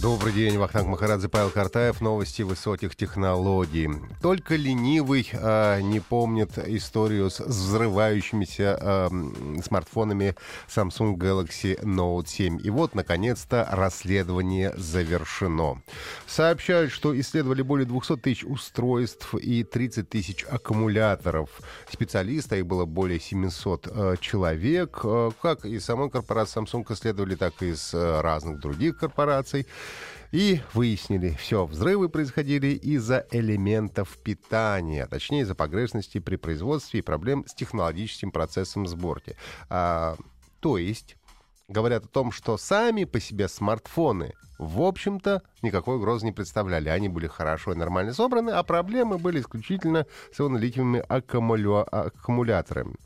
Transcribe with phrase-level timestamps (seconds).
[0.00, 2.00] Добрый день, Вахтанг Махарадзе, Павел Картаев.
[2.00, 3.90] Новости высоких технологий.
[4.22, 9.08] Только ленивый а, не помнит историю с взрывающимися а,
[9.64, 10.36] смартфонами
[10.68, 12.60] Samsung Galaxy Note 7.
[12.62, 15.82] И вот, наконец-то, расследование завершено.
[16.28, 21.50] Сообщают, что исследовали более 200 тысяч устройств и 30 тысяч аккумуляторов.
[21.90, 25.00] Специалисты, их было более 700 а, человек.
[25.02, 29.66] А, как и самой корпорации Samsung исследовали, так и из а, разных других корпораций.
[30.30, 37.46] И выяснили, все, взрывы происходили из-за элементов питания, точнее из-за погрешности при производстве и проблем
[37.46, 39.36] с технологическим процессом сборки.
[39.70, 40.16] А,
[40.60, 41.16] то есть
[41.68, 46.88] говорят о том, что сами по себе смартфоны в общем-то, никакой угрозы не представляли.
[46.88, 51.82] Они были хорошо и нормально собраны, а проблемы были исключительно с ионолитиевыми аккумуля...
[51.82, 52.96] аккумуляторами.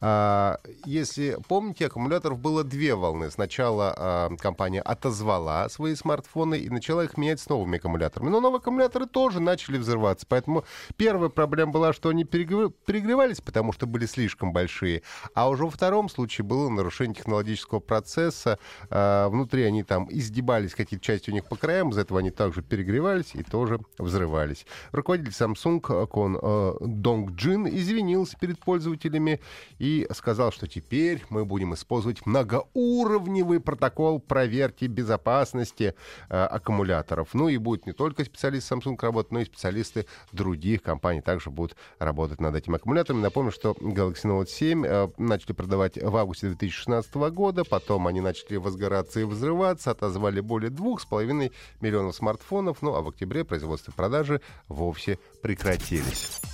[0.00, 3.30] А, если помните, аккумуляторов было две волны.
[3.30, 8.30] Сначала а, компания отозвала свои смартфоны и начала их менять с новыми аккумуляторами.
[8.30, 10.24] Но новые аккумуляторы тоже начали взрываться.
[10.28, 10.64] Поэтому
[10.96, 15.02] первая проблема была, что они перегревались, потому что были слишком большие.
[15.34, 18.60] А уже во втором случае было нарушение технологического процесса.
[18.88, 22.30] А, внутри они там издебались какие какие-то части у них по краям, из-за этого они
[22.30, 24.66] также перегревались и тоже взрывались.
[24.92, 29.40] Руководитель Samsung Кон э, Донг Джин извинился перед пользователями
[29.78, 35.94] и сказал, что теперь мы будем использовать многоуровневый протокол проверки безопасности
[36.28, 37.32] э, аккумуляторов.
[37.32, 41.74] Ну и будет не только специалисты Samsung работать, но и специалисты других компаний также будут
[41.98, 43.22] работать над этими аккумуляторами.
[43.22, 48.56] Напомню, что Galaxy Note 7 э, начали продавать в августе 2016 года, потом они начали
[48.56, 54.40] возгораться и взрываться, отозвали более 2,5 миллионов смартфонов, ну а в октябре производство и продажи
[54.68, 56.51] вовсе прекратились.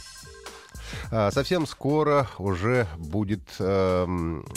[1.10, 4.06] А, совсем скоро уже будет э,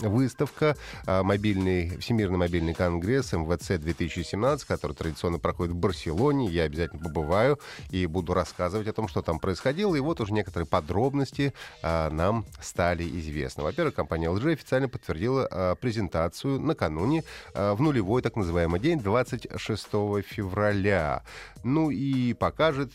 [0.02, 0.76] выставка
[1.06, 6.50] э, мобильный, Всемирный мобильный конгресс МВЦ 2017, который традиционно проходит в Барселоне.
[6.50, 7.60] Я обязательно побываю
[7.90, 9.96] и буду рассказывать о том, что там происходило.
[9.96, 13.64] И вот уже некоторые подробности э, нам стали известны.
[13.64, 19.88] Во-первых, компания LG официально подтвердила э, презентацию накануне э, в нулевой так называемый день 26
[20.26, 21.24] февраля.
[21.64, 22.92] Ну и покажет...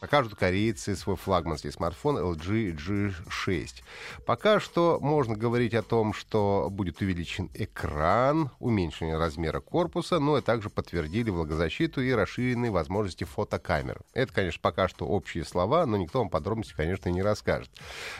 [0.00, 3.82] Э, покажут корейцы свой флагманский смартфон LG G6.
[4.26, 10.42] Пока что можно говорить о том, что будет увеличен экран, уменьшение размера корпуса, но и
[10.42, 14.00] также подтвердили влагозащиту и расширенные возможности фотокамер.
[14.12, 17.70] Это, конечно, пока что общие слова, но никто вам подробности, конечно, не расскажет.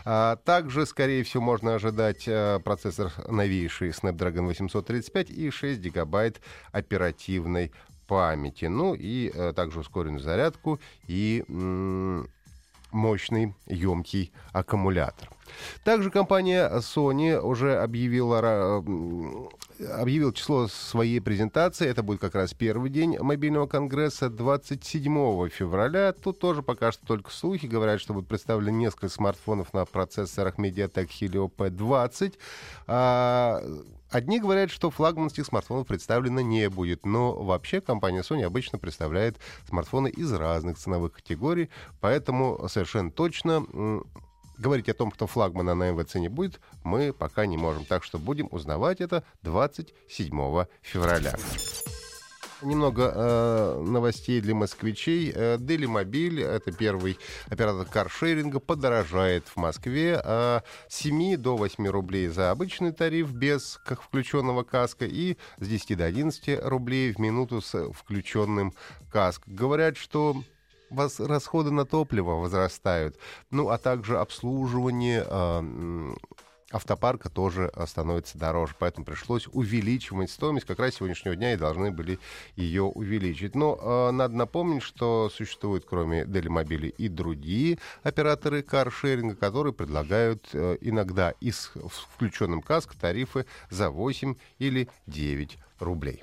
[0.04, 6.40] А, также, скорее всего, можно ожидать а, процессор новейший Snapdragon 835 и 6 гигабайт
[6.72, 7.72] оперативной
[8.10, 12.28] памяти, ну и э, также ускоренную зарядку и м-
[12.90, 15.28] мощный, емкий аккумулятор.
[15.84, 18.82] Также компания Sony уже объявила,
[19.88, 21.86] объявила число своей презентации.
[21.86, 26.12] Это будет как раз первый день мобильного конгресса 27 февраля.
[26.12, 27.66] Тут тоже пока что только слухи.
[27.66, 32.34] Говорят, что будут представлены несколько смартфонов на процессорах MediaTek Helio P20.
[32.86, 33.62] А
[34.10, 39.36] Одни говорят, что флагманских смартфонов представлено не будет, но вообще компания Sony обычно представляет
[39.68, 41.70] смартфоны из разных ценовых категорий,
[42.00, 43.64] поэтому совершенно точно
[44.60, 47.84] говорить о том, кто флагмана на МВЦ не будет, мы пока не можем.
[47.84, 51.34] Так что будем узнавать это 27 февраля.
[52.62, 55.32] Немного э, новостей для москвичей.
[55.34, 57.18] Э, Дели Мобиль, это первый
[57.48, 63.80] оператор каршеринга, подорожает в Москве э, с 7 до 8 рублей за обычный тариф без
[63.86, 68.74] как включенного каска и с 10 до 11 рублей в минуту с включенным
[69.10, 69.42] каск.
[69.46, 70.42] Говорят, что
[70.90, 73.18] расходы на топливо возрастают,
[73.50, 76.14] ну а также обслуживание э,
[76.70, 78.74] автопарка тоже становится дороже.
[78.78, 80.66] Поэтому пришлось увеличивать стоимость.
[80.66, 82.18] Как раз сегодняшнего дня и должны были
[82.56, 83.54] ее увеличить.
[83.54, 90.78] Но э, надо напомнить, что существуют, кроме Делимобили, и другие операторы каршеринга, которые предлагают э,
[90.80, 91.72] иногда и с
[92.14, 96.22] включенным каск тарифы за 8 или 9 рублей.